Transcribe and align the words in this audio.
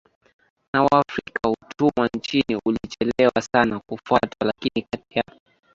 na 0.73 0.83
Waafrika 0.83 1.49
utumwa 1.49 2.09
nchini 2.13 2.59
ulichelewa 2.65 3.41
sana 3.51 3.79
kufutwa 3.79 4.19
Lakini 4.45 4.87
kati 4.91 5.19
ya 5.19 5.23